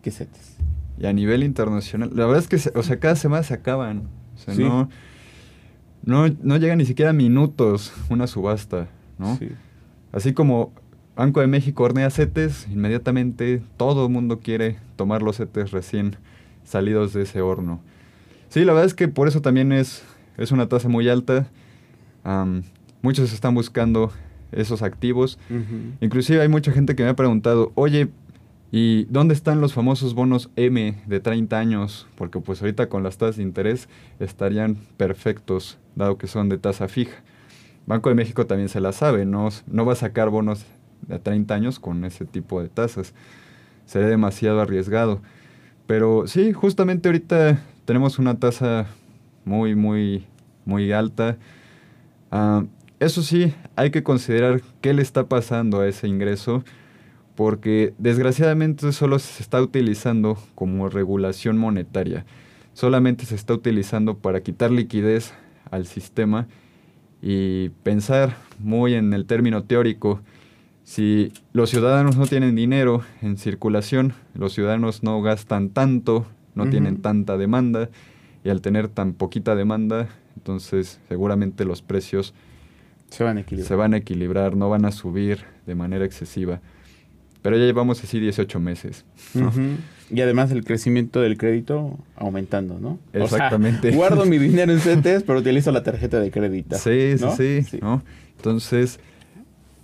[0.02, 0.56] que CETES.
[0.98, 4.08] Y a nivel internacional, la verdad es que, o sea, cada semana se acaban.
[4.34, 4.62] O sea, Sí.
[4.62, 4.88] no,
[6.04, 8.88] no, no llega ni siquiera a minutos una subasta,
[9.18, 9.36] ¿no?
[9.36, 9.48] Sí.
[10.12, 10.72] Así como
[11.16, 16.16] Banco de México hornea CETES, inmediatamente todo el mundo quiere tomar los CETES recién
[16.64, 17.80] salidos de ese horno.
[18.48, 20.02] Sí, la verdad es que por eso también es,
[20.36, 21.46] es una tasa muy alta.
[23.02, 24.12] Muchos están buscando
[24.52, 25.38] esos activos.
[26.00, 28.08] Inclusive hay mucha gente que me ha preguntado, oye,
[28.72, 32.08] ¿y dónde están los famosos bonos M de 30 años?
[32.16, 36.88] Porque pues ahorita con las tasas de interés estarían perfectos, dado que son de tasa
[36.88, 37.22] fija.
[37.90, 40.64] Banco de México también se la sabe, no, no va a sacar bonos
[41.09, 43.14] de 30 años con ese tipo de tasas.
[43.85, 45.20] Sería demasiado arriesgado.
[45.88, 48.87] Pero sí, justamente ahorita tenemos una tasa
[49.44, 50.24] muy, muy,
[50.64, 51.37] muy alta.
[52.31, 52.62] Ah,
[53.00, 56.62] eso sí, hay que considerar qué le está pasando a ese ingreso,
[57.35, 62.24] porque desgraciadamente solo se está utilizando como regulación monetaria.
[62.72, 65.35] Solamente se está utilizando para quitar liquidez
[65.72, 66.46] al sistema
[67.22, 70.20] y pensar muy en el término teórico.
[70.85, 77.00] Si los ciudadanos no tienen dinero en circulación, los ciudadanos no gastan tanto, no tienen
[77.00, 77.88] tanta demanda,
[78.44, 82.35] y al tener tan poquita demanda, entonces seguramente los precios
[83.11, 83.68] Se van a equilibrar.
[83.68, 86.61] se van a equilibrar, no van a subir de manera excesiva.
[87.42, 89.04] Pero ya llevamos así 18 meses.
[90.10, 92.98] Y además el crecimiento del crédito aumentando, ¿no?
[93.12, 93.90] O sea, Exactamente.
[93.94, 96.76] guardo mi dinero en CETES, pero utilizo la tarjeta de crédito.
[96.76, 97.36] Sí, sí, ¿no?
[97.36, 98.02] sí, ¿no?
[98.36, 98.98] Entonces,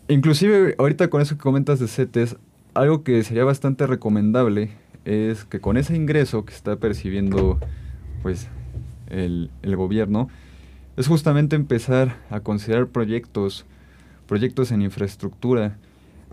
[0.09, 2.37] inclusive ahorita con eso que comentas de CETES,
[2.75, 4.71] algo que sería bastante recomendable
[5.05, 7.61] es que con ese ingreso que está percibiendo
[8.23, 8.49] pues
[9.09, 10.29] el, el gobierno,
[10.97, 13.67] es justamente empezar a considerar proyectos,
[14.27, 15.77] proyectos en infraestructura.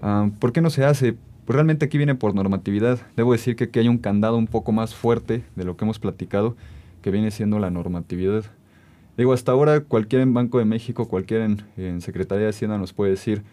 [0.02, 1.16] Ah, ¿Por qué no se hace?
[1.46, 3.00] Pues realmente aquí viene por normatividad.
[3.18, 6.00] Debo decir que aquí hay un candado un poco más fuerte de lo que hemos
[6.00, 6.56] platicado,
[7.02, 8.46] que viene siendo la normatividad.
[9.18, 12.94] Digo, hasta ahora cualquier en Banco de México, cualquier en, en Secretaría de Hacienda nos
[12.94, 13.44] puede decir,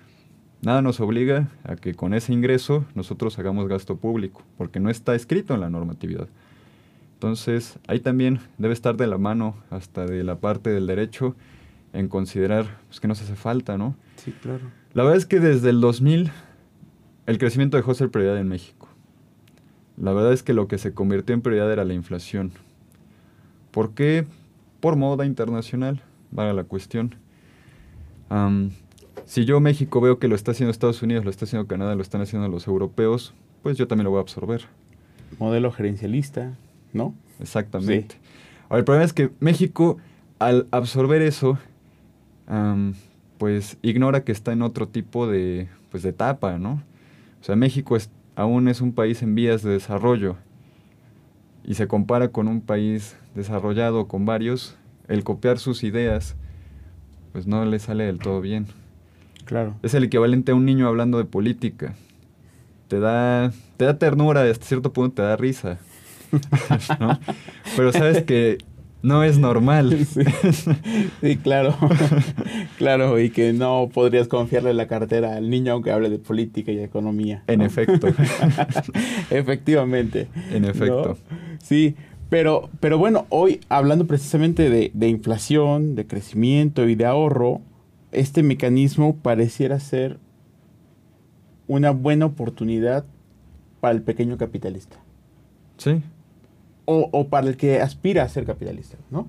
[0.62, 5.14] nada nos obliga a que con ese ingreso nosotros hagamos gasto público, porque no está
[5.14, 6.28] escrito en la normatividad.
[7.14, 11.34] Entonces, ahí también debe estar de la mano hasta de la parte del derecho
[11.92, 13.94] en considerar pues, que nos hace falta, ¿no?
[14.16, 14.70] Sí, claro.
[14.94, 16.30] La verdad es que desde el 2000
[17.26, 18.88] el crecimiento dejó de ser prioridad en México.
[19.96, 22.52] La verdad es que lo que se convirtió en prioridad era la inflación.
[23.70, 24.26] ¿Por qué?
[24.80, 27.14] Por moda internacional, vale la cuestión.
[29.26, 32.02] Si yo México veo que lo está haciendo Estados Unidos, lo está haciendo Canadá, lo
[32.02, 34.62] están haciendo los europeos, pues yo también lo voy a absorber.
[35.38, 36.54] Modelo gerencialista,
[36.92, 37.14] ¿no?
[37.38, 38.16] Exactamente.
[38.68, 39.98] Ahora, el problema es que México,
[40.38, 41.58] al absorber eso,
[43.38, 46.82] pues ignora que está en otro tipo de, pues, de etapa, ¿no?
[47.40, 50.36] O sea, México es- aún es un país en vías de desarrollo
[51.64, 54.76] y se compara con un país desarrollado con varios,
[55.08, 56.36] el copiar sus ideas,
[57.32, 58.66] pues no le sale del todo bien.
[59.44, 59.74] Claro.
[59.82, 61.94] Es el equivalente a un niño hablando de política.
[62.88, 65.78] Te da, te da ternura, hasta cierto punto te da risa.
[67.00, 67.18] ¿no?
[67.76, 68.58] Pero sabes que
[69.02, 69.96] no es normal.
[70.10, 70.22] Sí,
[71.20, 71.76] Sí, claro.
[72.78, 76.80] claro, y que no podrías confiarle la cartera al niño aunque hable de política y
[76.80, 77.44] economía.
[77.46, 78.08] En efecto.
[79.30, 80.28] Efectivamente.
[80.50, 81.16] En efecto.
[81.30, 81.36] ¿no?
[81.62, 81.94] Sí,
[82.28, 87.60] pero, pero bueno, hoy hablando precisamente de, de inflación, de crecimiento y de ahorro,
[88.12, 90.18] este mecanismo pareciera ser
[91.66, 93.04] una buena oportunidad
[93.80, 94.96] para el pequeño capitalista.
[95.76, 96.02] Sí,
[96.92, 99.28] O, o para el que aspira a ser capitalista, ¿no?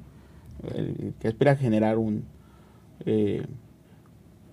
[0.73, 2.23] El que aspira a generar un,
[3.05, 3.45] eh,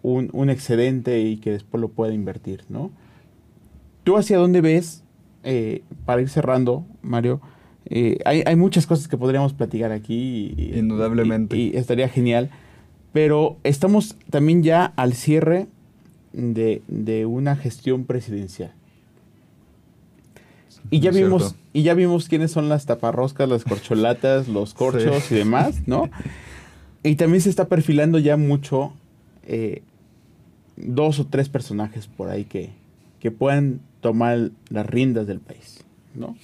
[0.02, 2.90] un, un excedente y que después lo pueda invertir, ¿no?
[4.04, 5.04] ¿Tú hacia dónde ves,
[5.44, 7.40] eh, para ir cerrando, Mario?
[7.90, 10.52] eh, hay, hay muchas cosas que podríamos platicar aquí.
[10.58, 11.56] y- Indudablemente.
[11.56, 12.50] Y, y estaría genial.
[13.14, 15.66] Pero estamos también ya al cierre
[16.34, 18.72] de, de una gestión presidencial.
[20.90, 25.34] Y ya vimos, y ya vimos quiénes son las taparroscas, las corcholatas, los corchos Sí.
[25.34, 26.08] y demás, ¿no?
[27.02, 28.92] Y también se está perfilando ya mucho
[29.46, 29.82] eh,
[30.76, 32.70] dos o tres personajes por ahí que,
[33.20, 36.36] que puedan tomar las riendas del país, ¿no?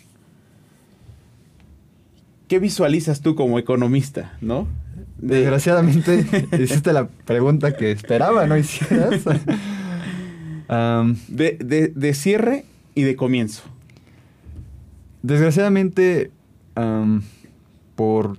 [2.48, 4.66] ¿Qué visualizas tú como economista, no?
[5.18, 6.26] De- desgraciadamente
[6.62, 9.22] hiciste la pregunta que esperaba, ¿no hicieras?
[11.28, 13.62] De- de cierre y de comienzo.
[15.24, 16.30] Desgraciadamente,
[17.96, 18.36] por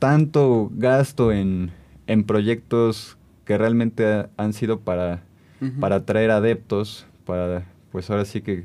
[0.00, 1.70] tanto gasto en,
[2.26, 5.22] proyectos que realmente han sido para,
[5.80, 8.64] para atraer adeptos, para, pues ahora sí que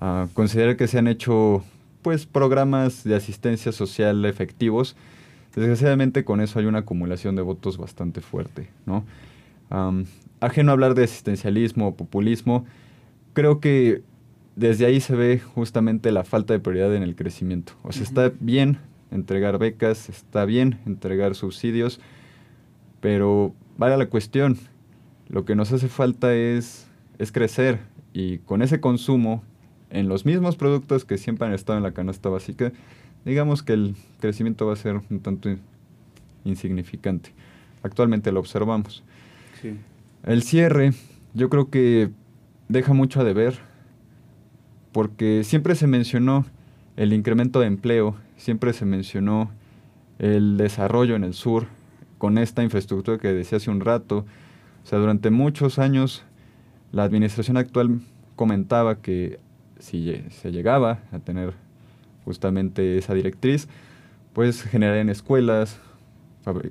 [0.00, 1.64] uh, considerar que se han hecho
[2.02, 4.96] pues programas de asistencia social efectivos.
[5.56, 9.04] Desgraciadamente con eso hay una acumulación de votos bastante fuerte, ¿no?
[10.40, 12.64] ajeno a hablar de asistencialismo o populismo,
[13.34, 14.02] creo que
[14.58, 17.74] desde ahí se ve justamente la falta de prioridad en el crecimiento.
[17.84, 18.78] O sea, está bien
[19.12, 22.00] entregar becas, está bien entregar subsidios,
[23.00, 24.58] pero vaya la cuestión,
[25.28, 27.78] lo que nos hace falta es, es crecer
[28.12, 29.44] y con ese consumo
[29.90, 32.72] en los mismos productos que siempre han estado en la canasta básica,
[33.24, 35.50] digamos que el crecimiento va a ser un tanto
[36.44, 37.30] insignificante.
[37.84, 39.04] Actualmente lo observamos.
[40.24, 40.94] El cierre,
[41.32, 42.10] yo creo que
[42.68, 43.67] deja mucho a deber,
[44.98, 46.44] porque siempre se mencionó
[46.96, 49.48] el incremento de empleo, siempre se mencionó
[50.18, 51.68] el desarrollo en el sur
[52.18, 54.26] con esta infraestructura que decía hace un rato.
[54.82, 56.24] O sea, durante muchos años
[56.90, 58.00] la administración actual
[58.34, 59.38] comentaba que
[59.78, 61.52] si se llegaba a tener
[62.24, 63.68] justamente esa directriz,
[64.32, 65.78] pues generarían escuelas,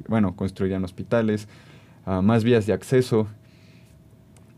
[0.09, 1.47] bueno, construirían hospitales,
[2.05, 3.29] ah, más vías de acceso.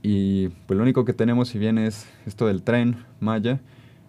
[0.02, 3.60] Y pues lo único que tenemos, si bien es esto del tren Maya,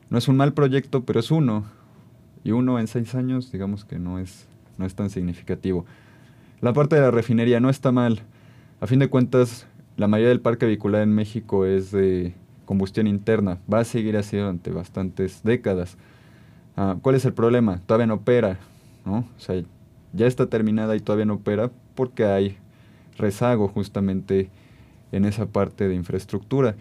[0.08, 1.64] no es un mal proyecto, pero es uno.
[2.44, 4.46] Y uno en seis años, digamos que no es,
[4.78, 5.84] no es tan significativo.
[6.60, 8.20] La parte de la refinería no está mal.
[8.80, 13.58] A fin de cuentas, la mayoría del parque vehicular en México es de combustión interna.
[13.72, 15.98] Va a seguir así durante bastantes décadas.
[16.76, 17.80] Ah, ¿Cuál es el problema?
[17.86, 18.58] Todavía no opera,
[19.04, 19.18] ¿no?
[19.36, 19.62] O sea,
[20.12, 22.56] ya está terminada y todavía no opera porque hay
[23.18, 24.50] rezago justamente
[25.12, 26.76] en esa parte de infraestructura.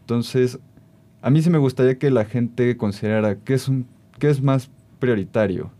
[0.00, 0.58] Entonces,
[1.22, 3.70] a mí sí me gustaría que la gente considerara qué es,
[4.18, 5.70] qué es más prioritario,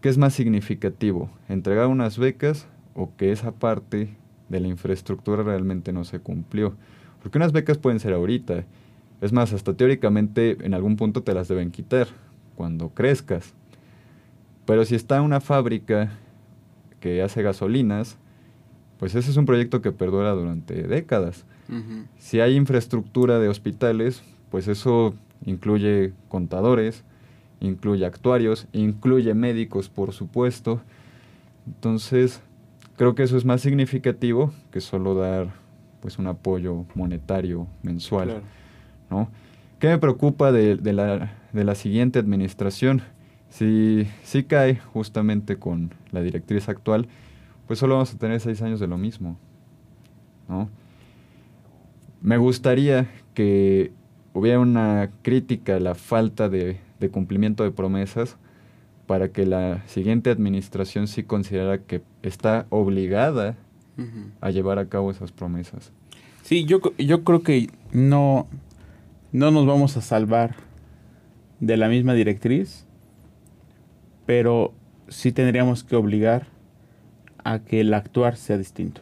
[0.00, 4.16] qué es más significativo, entregar unas becas o que esa parte
[4.48, 6.74] de la infraestructura realmente no se cumplió.
[7.22, 8.64] Porque unas becas pueden ser ahorita.
[9.20, 12.08] Es más, hasta teóricamente en algún punto te las deben quitar
[12.56, 13.54] cuando crezcas.
[14.66, 16.10] Pero si está una fábrica
[17.00, 18.18] que hace gasolinas,
[19.02, 21.44] pues ese es un proyecto que perdura durante décadas.
[22.18, 27.02] Si hay infraestructura de hospitales, pues eso incluye contadores,
[27.58, 30.82] incluye actuarios, incluye médicos, por supuesto.
[31.66, 32.42] Entonces,
[32.96, 35.52] creo que eso es más significativo que solo dar
[36.00, 38.40] pues un apoyo monetario mensual.
[39.10, 39.28] ¿no?
[39.80, 43.02] ¿Qué me preocupa de, la, de, la, siguiente administración?
[43.48, 47.08] Si, si cae justamente con la directriz actual,
[47.72, 49.38] pues solo vamos a tener seis años de lo mismo.
[50.46, 50.68] ¿no?
[52.20, 53.92] Me gustaría que
[54.34, 56.76] hubiera una crítica a la falta de,
[57.10, 58.36] cumplimiento de promesas
[59.06, 63.56] para que la siguiente administración sí considerara que está obligada
[64.42, 65.92] a llevar a cabo esas promesas.
[66.42, 68.48] Sí, yo, yo creo que no,
[69.32, 70.56] no nos vamos a salvar
[71.58, 72.84] de la misma directriz,
[74.26, 74.74] pero
[75.08, 76.52] sí tendríamos que obligar
[77.44, 79.00] a que el actuar sea distinto,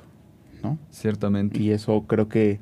[0.63, 0.79] ¿no?
[0.91, 1.61] Ciertamente.
[1.61, 2.61] Y eso creo que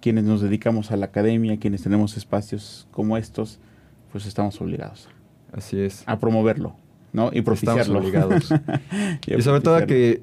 [0.00, 3.58] quienes nos dedicamos a la academia, quienes tenemos espacios como estos,
[4.12, 5.08] pues estamos obligados.
[5.52, 6.02] Así es.
[6.06, 6.76] A promoverlo,
[7.12, 7.30] ¿no?
[7.32, 8.00] Y propiciarlo.
[8.00, 8.54] Estamos obligados.
[9.26, 10.22] y, sobre todo a que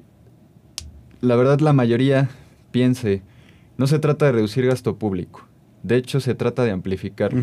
[1.20, 2.28] la verdad la mayoría
[2.70, 3.22] piense,
[3.76, 5.46] no se trata de reducir gasto público,
[5.82, 7.42] de hecho se trata de amplificarlo.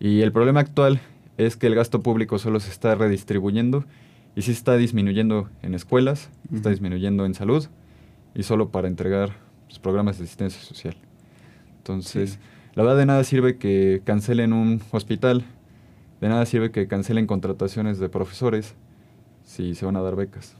[0.00, 1.00] Y el problema actual
[1.38, 3.84] es que el gasto público solo se está redistribuyendo
[4.36, 7.66] y sí está disminuyendo en escuelas, está disminuyendo en salud
[8.34, 9.36] y solo para entregar
[9.68, 10.96] los programas de asistencia social.
[11.78, 12.38] Entonces,
[12.74, 15.44] la verdad de nada sirve que cancelen un hospital,
[16.20, 18.74] de nada sirve que cancelen contrataciones de profesores
[19.44, 20.56] si se van a dar becas.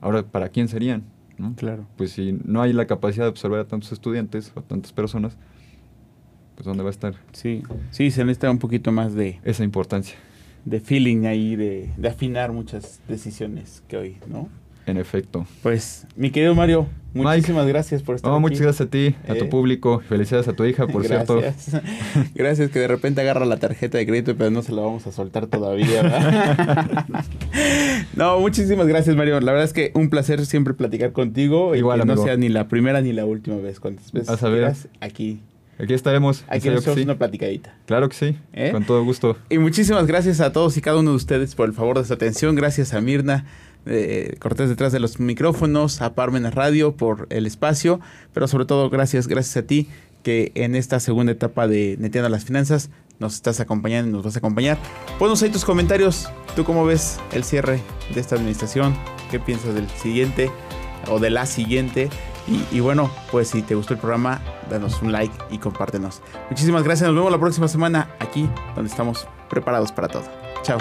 [0.00, 1.04] Ahora, ¿para quién serían?
[1.56, 1.86] Claro.
[1.96, 5.36] Pues si no hay la capacidad de absorber a tantos estudiantes o a tantas personas,
[6.54, 7.14] pues ¿dónde va a estar?
[7.32, 9.38] Sí, sí, se necesita un poquito más de...
[9.44, 10.16] Esa importancia.
[10.66, 14.50] De feeling ahí, de, de afinar muchas decisiones que hoy, ¿no?
[14.86, 15.44] En efecto.
[15.64, 18.40] Pues, mi querido Mario, muchísimas gracias por estar aquí.
[18.40, 19.48] Muchas gracias a ti, a tu eh.
[19.48, 19.98] público.
[19.98, 21.42] Felicidades a tu hija, por cierto.
[22.36, 25.12] Gracias, que de repente agarra la tarjeta de crédito, pero no se la vamos a
[25.12, 26.04] soltar todavía.
[28.14, 29.40] no, muchísimas gracias, Mario.
[29.40, 31.74] La verdad es que un placer siempre platicar contigo.
[31.74, 33.80] Igual, y que no sea ni la primera ni la última vez.
[33.80, 34.72] Cuántas veces a saber.
[35.00, 35.40] aquí.
[35.78, 36.44] Aquí estaremos.
[36.48, 37.02] Aquí nos sí.
[37.02, 37.74] una platicadita.
[37.86, 38.70] Claro que sí, ¿Eh?
[38.72, 39.36] con todo gusto.
[39.50, 42.12] Y muchísimas gracias a todos y cada uno de ustedes por el favor de su
[42.12, 42.54] atención.
[42.54, 43.44] Gracias a Mirna
[43.86, 48.00] eh, Cortés detrás de los micrófonos, a Parmenas Radio por el espacio,
[48.32, 49.88] pero sobre todo gracias, gracias a ti
[50.22, 54.34] que en esta segunda etapa de Neteando las Finanzas nos estás acompañando y nos vas
[54.34, 54.76] a acompañar.
[55.18, 56.28] Ponos ahí tus comentarios.
[56.56, 57.80] ¿Tú cómo ves el cierre
[58.12, 58.94] de esta administración?
[59.30, 60.50] ¿Qué piensas del siguiente
[61.08, 62.10] o de la siguiente?
[62.48, 64.40] Y, y, bueno, pues si te gustó el programa,
[64.70, 66.22] danos un like y compártenos.
[66.48, 67.08] Muchísimas gracias.
[67.08, 70.24] Nos vemos la próxima semana aquí donde estamos preparados para todo.
[70.62, 70.78] Chao.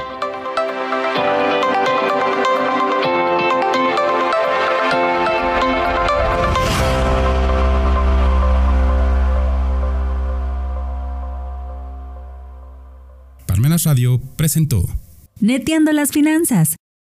[13.48, 14.86] Parmenas Radio presentó
[15.40, 16.76] Neteando las finanzas